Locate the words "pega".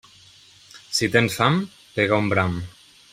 1.99-2.19